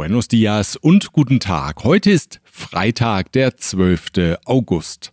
[0.00, 1.84] Buenos dias und guten Tag.
[1.84, 4.38] Heute ist Freitag, der 12.
[4.46, 5.12] August.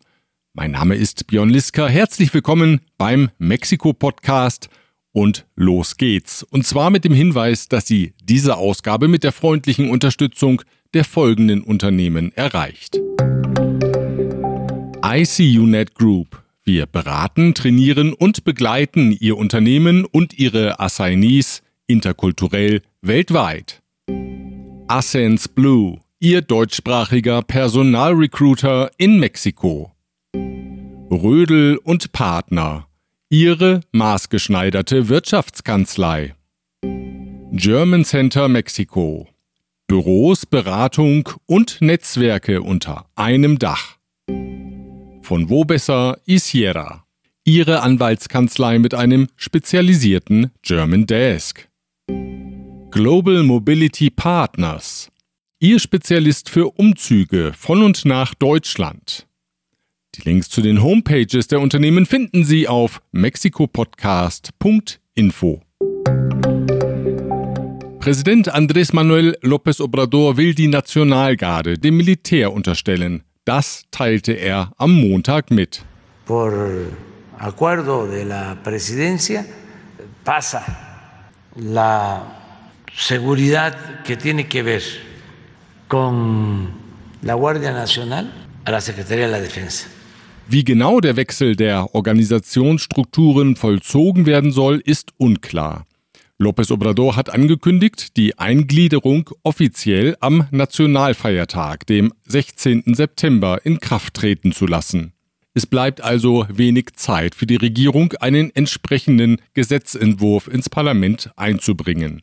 [0.54, 1.88] Mein Name ist Björn Liska.
[1.88, 4.70] Herzlich willkommen beim Mexiko-Podcast
[5.12, 6.42] und los geht's.
[6.44, 10.61] Und zwar mit dem Hinweis, dass Sie diese Ausgabe mit der freundlichen Unterstützung
[10.93, 12.97] der folgenden Unternehmen erreicht.
[15.04, 16.42] ICUNet Group.
[16.64, 23.82] Wir beraten, trainieren und begleiten Ihr Unternehmen und Ihre Assignees interkulturell weltweit.
[24.89, 29.91] Ascens Blue, Ihr deutschsprachiger Personalrecruiter in Mexiko.
[30.33, 32.88] Rödel und Partner,
[33.30, 36.36] Ihre maßgeschneiderte Wirtschaftskanzlei.
[37.52, 39.28] German Center Mexiko.
[39.88, 43.97] Büros, Beratung und Netzwerke unter einem Dach.
[45.22, 47.03] Von wo besser Isiera.
[47.44, 51.67] Ihre Anwaltskanzlei mit einem spezialisierten German Desk.
[52.91, 55.09] Global Mobility Partners,
[55.59, 59.28] Ihr Spezialist für Umzüge von und nach Deutschland.
[60.16, 65.62] Die Links zu den Homepages der Unternehmen finden Sie auf mexikopodcast.info.
[68.00, 73.23] Präsident Andrés Manuel López Obrador will die Nationalgarde dem Militär unterstellen.
[73.44, 75.84] Das teilte er am Montag mit.
[76.25, 76.53] Por
[77.38, 79.44] acuerdo de la presidencia
[80.23, 80.64] pasa
[81.56, 82.37] la
[82.98, 84.81] seguridad que tiene que ver
[85.88, 86.70] con
[87.22, 88.34] la Guardia Nacional
[88.66, 89.88] a la Secretaría de la Defensa.
[90.50, 95.86] Wie genau der Wechsel der Organisationsstrukturen vollzogen werden soll, ist unklar.
[96.40, 102.94] López Obrador hat angekündigt, die Eingliederung offiziell am Nationalfeiertag, dem 16.
[102.94, 105.14] September, in Kraft treten zu lassen.
[105.53, 112.22] Es bleibt also wenig Zeit für die Regierung, einen entsprechenden Gesetzentwurf ins Parlament einzubringen.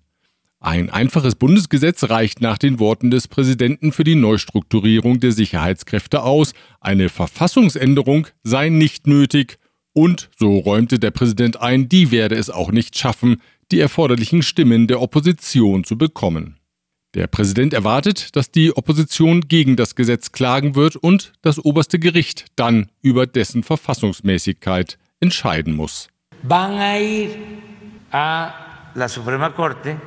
[0.65, 6.55] Ein einfaches Bundesgesetz reicht nach den Worten des Präsidenten für die Neustrukturierung der Sicherheitskräfte aus.
[6.81, 9.59] Eine Verfassungsänderung sei nicht nötig
[9.93, 13.43] und, so räumte der Präsident ein, die werde es auch nicht schaffen,
[13.73, 16.57] die erforderlichen Stimmen der Opposition zu bekommen.
[17.13, 22.47] Der Präsident erwartet, dass die Opposition gegen das Gesetz klagen wird und das oberste Gericht
[22.57, 26.09] dann über dessen Verfassungsmäßigkeit entscheiden muss.
[26.43, 27.29] Van a ir
[28.13, 28.55] a
[28.95, 29.99] la Suprema Corte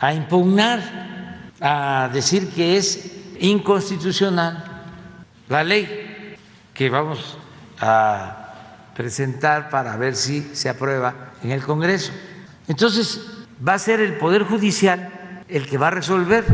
[0.00, 0.80] a impugnar,
[1.60, 3.10] a decir que es
[3.40, 4.64] inconstitucional
[5.48, 6.36] la ley
[6.74, 7.36] que vamos
[7.80, 12.12] a presentar para ver si se aprueba en el Congreso.
[12.66, 13.20] Entonces,
[13.66, 15.10] va a ser el Poder Judicial
[15.48, 16.44] el que va a resolver.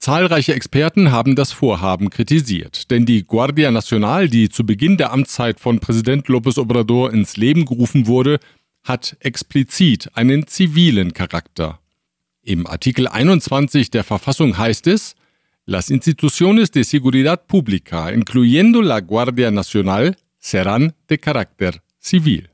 [0.00, 5.60] Zahlreiche Experten haben das Vorhaben kritisiert, denn die Guardia Nacional, die zu Beginn der Amtszeit
[5.60, 8.38] von Präsident López Obrador ins Leben gerufen wurde,
[8.82, 11.78] hat explizit einen zivilen Charakter.
[12.46, 15.14] Im Artikel 21 der Verfassung heißt es,
[15.64, 22.50] Las instituciones de seguridad pública, incluyendo la Guardia Nacional, serán de carácter civil.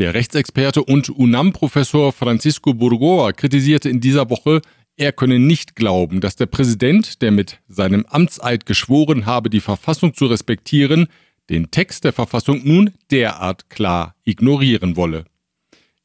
[0.00, 4.62] Der Rechtsexperte und UNAM-Professor Francisco Burgoa kritisierte in dieser Woche,
[4.96, 10.12] er könne nicht glauben, dass der Präsident, der mit seinem Amtseid geschworen habe, die Verfassung
[10.12, 11.06] zu respektieren,
[11.50, 15.24] den Text der Verfassung nun derart klar ignorieren wolle.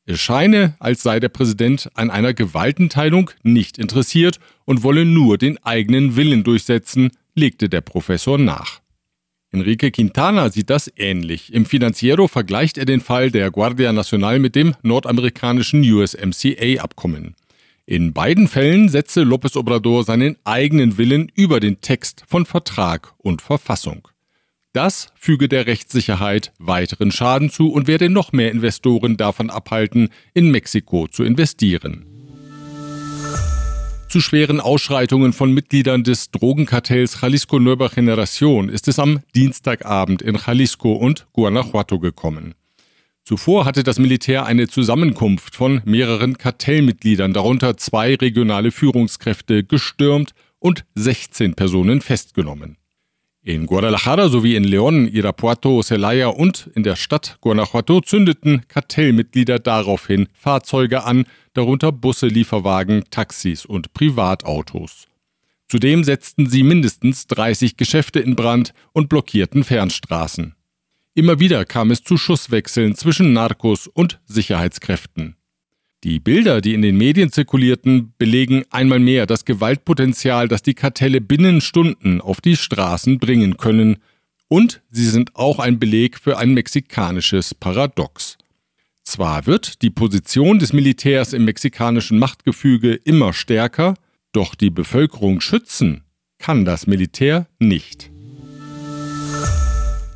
[0.06, 5.58] Es scheine, als sei der Präsident an einer Gewaltenteilung nicht interessiert und wolle nur den
[5.64, 8.82] eigenen Willen durchsetzen, legte der Professor nach.
[9.52, 11.54] Enrique Quintana sieht das ähnlich.
[11.54, 17.36] Im Financiero vergleicht er den Fall der Guardia Nacional mit dem nordamerikanischen USMCA-Abkommen.
[17.86, 23.42] In beiden Fällen setze López Obrador seinen eigenen Willen über den Text von Vertrag und
[23.42, 24.08] Verfassung.
[24.74, 30.50] Das füge der Rechtssicherheit weiteren Schaden zu und werde noch mehr Investoren davon abhalten, in
[30.50, 32.06] Mexiko zu investieren.
[34.08, 40.38] Zu schweren Ausschreitungen von Mitgliedern des Drogenkartells Jalisco Nueva Generación ist es am Dienstagabend in
[40.46, 42.54] Jalisco und Guanajuato gekommen.
[43.24, 50.84] Zuvor hatte das Militär eine Zusammenkunft von mehreren Kartellmitgliedern, darunter zwei regionale Führungskräfte, gestürmt und
[50.96, 52.78] 16 Personen festgenommen.
[53.44, 60.28] In Guadalajara sowie in León, Irapuato, Celaya und in der Stadt Guanajuato zündeten Kartellmitglieder daraufhin
[60.34, 65.08] Fahrzeuge an, darunter Busse, Lieferwagen, Taxis und Privatautos.
[65.68, 70.54] Zudem setzten sie mindestens 30 Geschäfte in Brand und blockierten Fernstraßen.
[71.16, 75.36] Immer wieder kam es zu Schusswechseln zwischen Narcos und Sicherheitskräften.
[76.04, 81.22] Die Bilder, die in den Medien zirkulierten, belegen einmal mehr das Gewaltpotenzial, das die Kartelle
[81.22, 83.98] binnen Stunden auf die Straßen bringen können,
[84.48, 88.38] und sie sind auch ein Beleg für ein mexikanisches Paradox.
[89.04, 93.96] Zwar wird die Position des Militärs im mexikanischen Machtgefüge immer stärker,
[94.34, 96.04] Doch die Bevölkerung schützen
[96.38, 98.12] kann das Militär nicht.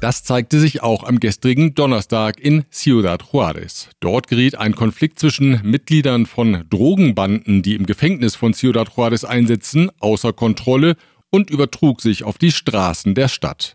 [0.02, 3.90] Das zeigte sich auch am gestrigen Donnerstag in Ciudad Juárez.
[4.02, 9.90] Dort geriet ein Konflikt zwischen Mitgliedern von Drogenbanden, die im Gefängnis von Ciudad Juárez einsetzen,
[10.00, 10.96] außer Kontrolle
[11.32, 13.74] und übertrug sich auf die Straßen der Stadt.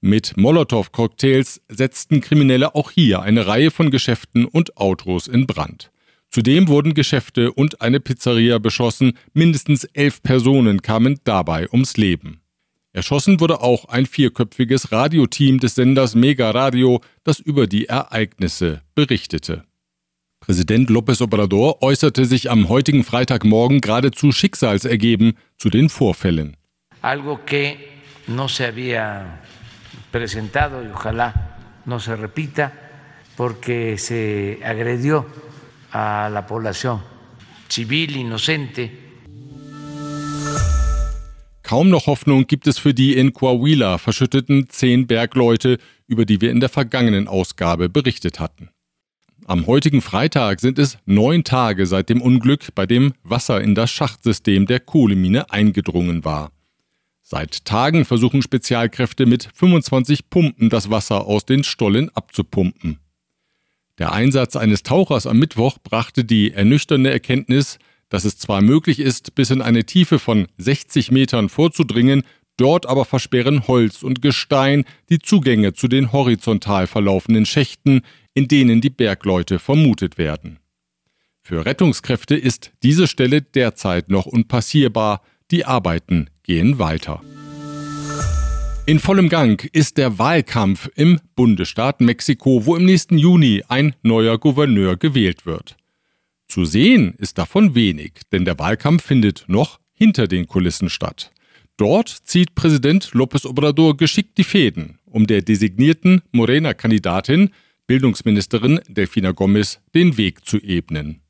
[0.00, 5.90] Mit Molotow-Cocktails setzten Kriminelle auch hier eine Reihe von Geschäften und Autos in Brand.
[6.28, 12.43] Zudem wurden Geschäfte und eine Pizzeria beschossen, mindestens elf Personen kamen dabei ums Leben.
[12.94, 19.64] Erschossen wurde auch ein vierköpfiges Radioteam des Senders Mega Radio, das über die Ereignisse berichtete.
[20.38, 26.56] Präsident López Obrador äußerte sich am heutigen Freitagmorgen geradezu schicksalsergeben zu den Vorfällen.
[27.02, 27.76] Algo que
[28.28, 29.40] no se había
[30.12, 32.72] presentado y ojalá no se repita
[33.36, 35.26] porque se agredió
[35.90, 37.02] a la población
[37.68, 39.03] civil inocente
[41.64, 46.50] Kaum noch Hoffnung gibt es für die in Coahuila verschütteten zehn Bergleute, über die wir
[46.50, 48.68] in der vergangenen Ausgabe berichtet hatten.
[49.46, 53.90] Am heutigen Freitag sind es neun Tage seit dem Unglück, bei dem Wasser in das
[53.90, 56.52] Schachtsystem der Kohlemine eingedrungen war.
[57.22, 62.98] Seit Tagen versuchen Spezialkräfte mit 25 Pumpen das Wasser aus den Stollen abzupumpen.
[63.98, 67.78] Der Einsatz eines Tauchers am Mittwoch brachte die ernüchternde Erkenntnis,
[68.14, 72.22] dass es zwar möglich ist, bis in eine Tiefe von 60 Metern vorzudringen,
[72.56, 78.02] dort aber versperren Holz und Gestein die Zugänge zu den horizontal verlaufenden Schächten,
[78.32, 80.60] in denen die Bergleute vermutet werden.
[81.42, 85.20] Für Rettungskräfte ist diese Stelle derzeit noch unpassierbar,
[85.50, 87.20] die Arbeiten gehen weiter.
[88.86, 94.38] In vollem Gang ist der Wahlkampf im Bundesstaat Mexiko, wo im nächsten Juni ein neuer
[94.38, 95.76] Gouverneur gewählt wird.
[96.54, 101.32] Zu sehen ist davon wenig, denn der Wahlkampf findet noch hinter den Kulissen statt.
[101.76, 107.50] Dort zieht Präsident López Obrador geschickt die Fäden, um der designierten Morena-Kandidatin,
[107.88, 111.22] Bildungsministerin Delfina Gomez, den Weg zu ebnen.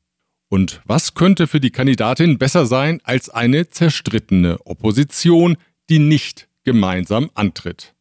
[0.47, 5.57] Und was könnte für die Kandidatin besser sein als eine zerstrittene Opposition,
[5.89, 7.95] die nicht gemeinsam antritt?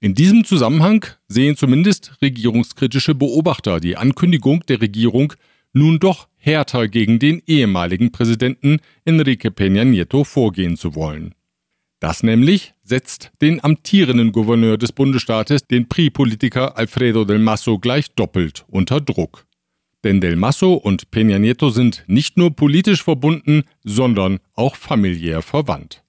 [0.00, 5.32] In diesem Zusammenhang sehen zumindest regierungskritische Beobachter die Ankündigung der Regierung
[5.76, 11.34] nun doch härter gegen den ehemaligen Präsidenten Enrique Peña Nieto vorgehen zu wollen.
[11.98, 18.64] Das nämlich setzt den amtierenden Gouverneur des Bundesstaates, den PRI-Politiker Alfredo del Masso, gleich doppelt
[18.68, 19.46] unter Druck.
[20.04, 26.04] Denn Del Masso und Peña Nieto sind nicht nur politisch verbunden, sondern auch familiär verwandt.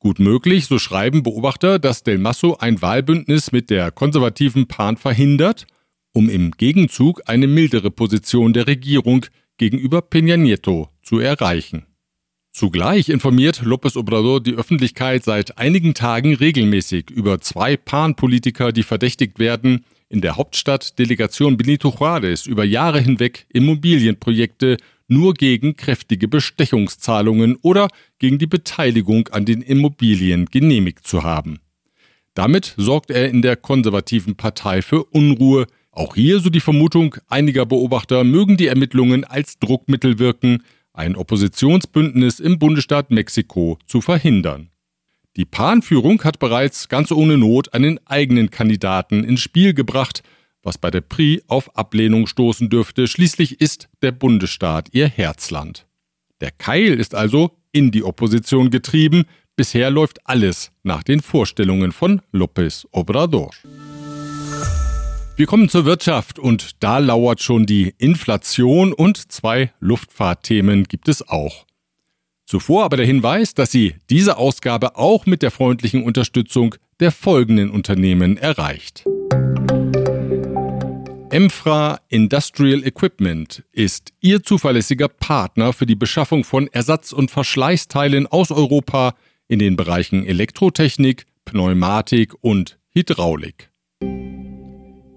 [0.00, 5.66] Gut möglich, so schreiben Beobachter, dass Del Masso ein Wahlbündnis mit der konservativen PAN verhindert
[6.18, 9.26] um im Gegenzug eine mildere Position der Regierung
[9.58, 11.86] gegenüber Peña Nieto zu erreichen.
[12.50, 19.38] Zugleich informiert López Obrador die Öffentlichkeit seit einigen Tagen regelmäßig über zwei Pan-Politiker, die verdächtigt
[19.38, 27.56] werden, in der Hauptstadt Delegation Benito Juárez über Jahre hinweg Immobilienprojekte nur gegen kräftige Bestechungszahlungen
[27.62, 27.88] oder
[28.18, 31.60] gegen die Beteiligung an den Immobilien genehmigt zu haben.
[32.34, 35.66] Damit sorgt er in der konservativen Partei für Unruhe,
[35.98, 40.62] auch hier, so die Vermutung einiger Beobachter, mögen die Ermittlungen als Druckmittel wirken,
[40.92, 44.70] ein Oppositionsbündnis im Bundesstaat Mexiko zu verhindern.
[45.36, 50.22] Die PAN-Führung hat bereits ganz ohne Not einen eigenen Kandidaten ins Spiel gebracht,
[50.62, 53.06] was bei der PRI auf Ablehnung stoßen dürfte.
[53.06, 55.86] Schließlich ist der Bundesstaat ihr Herzland.
[56.40, 59.24] Der Keil ist also in die Opposition getrieben.
[59.56, 63.50] Bisher läuft alles nach den Vorstellungen von López Obrador.
[65.38, 71.28] Wir kommen zur Wirtschaft und da lauert schon die Inflation und zwei Luftfahrtthemen gibt es
[71.28, 71.64] auch.
[72.44, 77.70] Zuvor aber der Hinweis, dass Sie diese Ausgabe auch mit der freundlichen Unterstützung der folgenden
[77.70, 79.04] Unternehmen erreicht.
[81.30, 88.50] Emfra Industrial Equipment ist Ihr zuverlässiger Partner für die Beschaffung von Ersatz- und Verschleißteilen aus
[88.50, 89.14] Europa
[89.46, 93.70] in den Bereichen Elektrotechnik, Pneumatik und Hydraulik.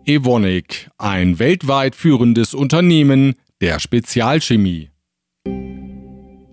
[0.05, 4.89] Evonik, ein weltweit führendes Unternehmen der Spezialchemie.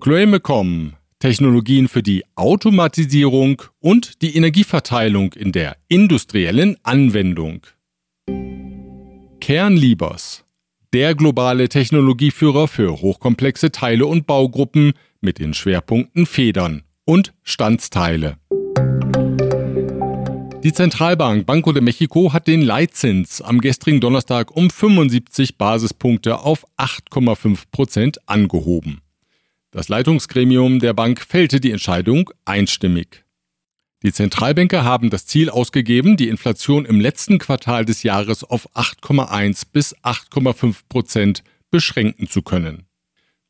[0.00, 7.66] Chloemecom, Technologien für die Automatisierung und die Energieverteilung in der industriellen Anwendung.
[9.40, 10.44] Kernliebers,
[10.92, 18.36] der globale Technologieführer für hochkomplexe Teile und Baugruppen mit den Schwerpunkten Federn und Standsteile.
[20.64, 26.66] Die Zentralbank Banco de Mexico hat den Leitzins am gestrigen Donnerstag um 75 Basispunkte auf
[26.76, 29.00] 8,5 Prozent angehoben.
[29.70, 33.24] Das Leitungsgremium der Bank fällte die Entscheidung einstimmig.
[34.02, 39.62] Die Zentralbanker haben das Ziel ausgegeben, die Inflation im letzten Quartal des Jahres auf 8,1
[39.72, 42.87] bis 8,5 Prozent beschränken zu können.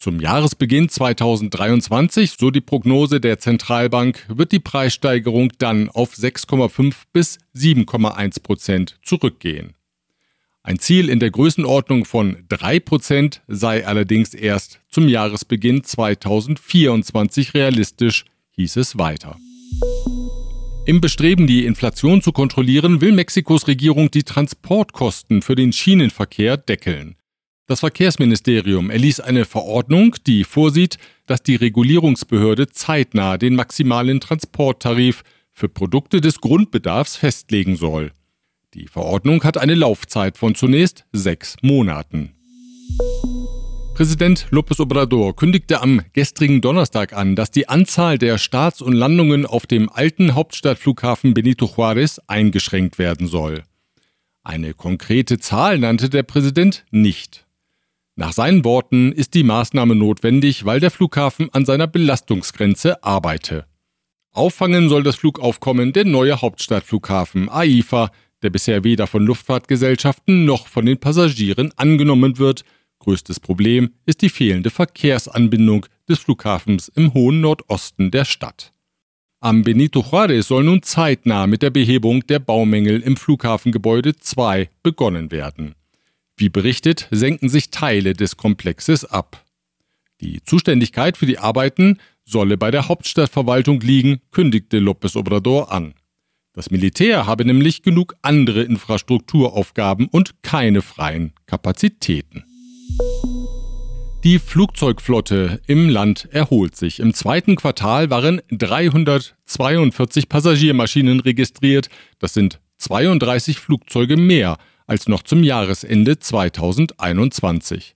[0.01, 7.39] Zum Jahresbeginn 2023, so die Prognose der Zentralbank, wird die Preissteigerung dann auf 6,5 bis
[7.57, 9.75] 7,1 Prozent zurückgehen.
[10.63, 18.25] Ein Ziel in der Größenordnung von 3 Prozent sei allerdings erst zum Jahresbeginn 2024 realistisch,
[18.53, 19.37] hieß es weiter.
[20.87, 27.17] Im Bestreben, die Inflation zu kontrollieren, will Mexikos Regierung die Transportkosten für den Schienenverkehr deckeln.
[27.69, 30.97] Das Verkehrsministerium erließ eine Verordnung, die vorsieht,
[31.27, 35.23] dass die Regulierungsbehörde zeitnah den maximalen Transporttarif
[35.53, 38.13] für Produkte des Grundbedarfs festlegen soll.
[38.73, 42.33] Die Verordnung hat eine Laufzeit von zunächst sechs Monaten.
[43.93, 49.45] Präsident López Obrador kündigte am gestrigen Donnerstag an, dass die Anzahl der Starts und Landungen
[49.45, 53.63] auf dem alten Hauptstadtflughafen Benito Juárez eingeschränkt werden soll.
[54.43, 57.45] Eine konkrete Zahl nannte der Präsident nicht.
[58.19, 63.65] Nach seinen Worten ist die Maßnahme notwendig, weil der Flughafen an seiner Belastungsgrenze arbeite.
[64.33, 68.11] Auffangen soll das Flugaufkommen der neue Hauptstadtflughafen AIFA,
[68.43, 72.65] der bisher weder von Luftfahrtgesellschaften noch von den Passagieren angenommen wird.
[72.99, 78.73] Größtes Problem ist die fehlende Verkehrsanbindung des Flughafens im hohen Nordosten der Stadt.
[79.39, 85.31] Am Benito Juárez soll nun zeitnah mit der Behebung der Baumängel im Flughafengebäude 2 begonnen
[85.31, 85.77] werden.
[86.39, 89.45] Wie berichtet, senken sich Teile des Komplexes ab.
[90.21, 95.95] Die Zuständigkeit für die Arbeiten solle bei der Hauptstadtverwaltung liegen, kündigte López Obrador an.
[96.53, 102.45] Das Militär habe nämlich genug andere Infrastrukturaufgaben und keine freien Kapazitäten.
[104.23, 107.01] Die Flugzeugflotte im Land erholt sich.
[107.01, 111.89] Im zweiten Quartal waren 342 Passagiermaschinen registriert.
[112.21, 114.57] Das sind 32 Flugzeuge mehr
[114.89, 117.95] als noch zum Jahresende 2021.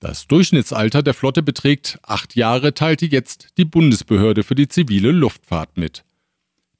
[0.00, 5.76] Das Durchschnittsalter der Flotte beträgt acht Jahre, teilte jetzt die Bundesbehörde für die zivile Luftfahrt
[5.76, 6.04] mit.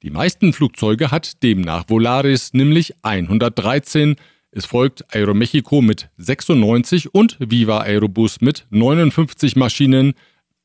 [0.03, 4.15] Die meisten Flugzeuge hat demnach Volaris, nämlich 113.
[4.51, 10.13] Es folgt Aeromexico mit 96 und Viva Aerobus mit 59 Maschinen.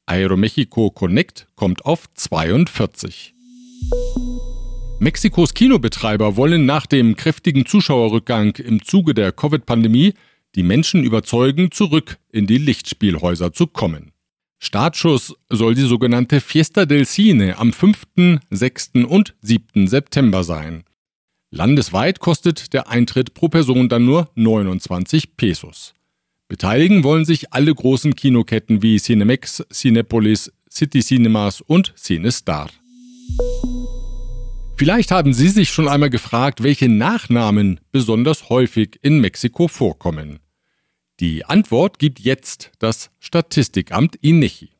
[0.06, 3.34] Aeromexico Connect kommt auf 42.
[5.00, 10.14] Mexikos Kinobetreiber wollen nach dem kräftigen Zuschauerrückgang im Zuge der Covid-Pandemie
[10.54, 14.12] die Menschen überzeugen, zurück in die Lichtspielhäuser zu kommen.
[14.60, 18.92] Startschuss soll die sogenannte Fiesta del Cine am 5., 6.
[19.06, 19.88] und 7.
[19.88, 20.84] September sein.
[21.50, 25.94] Landesweit kostet der Eintritt pro Person dann nur 29 Pesos.
[26.48, 32.70] Beteiligen wollen sich alle großen Kinoketten wie Cinemex, Cinepolis, City Cinemas und CineStar.
[34.76, 40.40] Vielleicht haben Sie sich schon einmal gefragt, welche Nachnamen besonders häufig in Mexiko vorkommen.
[41.20, 44.70] Die Antwort gibt jetzt das Statistikamt INEGI.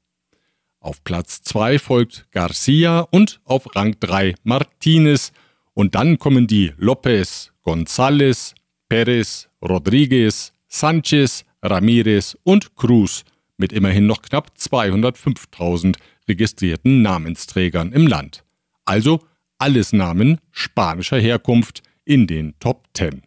[0.81, 5.31] Auf Platz 2 folgt Garcia und auf Rang 3 Martinez
[5.73, 8.53] und dann kommen die Lopez, González,
[8.95, 13.25] Perez, Rodriguez, Sanchez, Ramirez und Cruz
[13.57, 15.97] mit immerhin noch knapp 205.000
[16.29, 18.45] registrierten Namensträgern im Land.
[18.85, 19.19] Also
[19.57, 23.23] alles Namen spanischer Herkunft in den Top 10.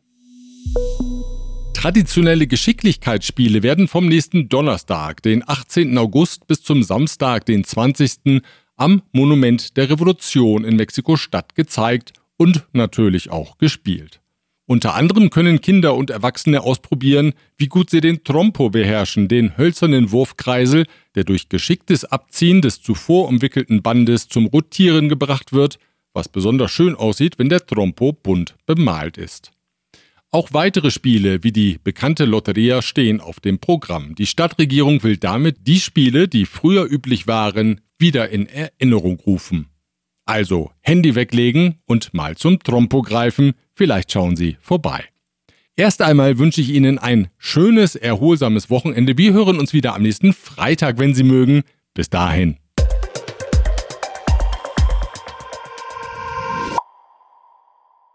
[1.74, 5.98] Traditionelle Geschicklichkeitsspiele werden vom nächsten Donnerstag, den 18.
[5.98, 8.40] August, bis zum Samstag, den 20.
[8.76, 14.22] am Monument der Revolution in Mexiko-Stadt gezeigt und natürlich auch gespielt.
[14.70, 20.12] Unter anderem können Kinder und Erwachsene ausprobieren, wie gut sie den Trompo beherrschen, den hölzernen
[20.12, 20.84] Wurfkreisel,
[21.14, 25.78] der durch geschicktes Abziehen des zuvor umwickelten Bandes zum Rotieren gebracht wird,
[26.12, 29.52] was besonders schön aussieht, wenn der Trompo bunt bemalt ist.
[30.30, 34.16] Auch weitere Spiele wie die bekannte Lotteria stehen auf dem Programm.
[34.16, 39.70] Die Stadtregierung will damit die Spiele, die früher üblich waren, wieder in Erinnerung rufen.
[40.26, 45.04] Also Handy weglegen und mal zum Trompo greifen, vielleicht schauen Sie vorbei.
[45.76, 49.16] Erst einmal wünsche ich Ihnen ein schönes, erholsames Wochenende.
[49.16, 51.62] Wir hören uns wieder am nächsten Freitag, wenn Sie mögen.
[51.94, 52.56] Bis dahin.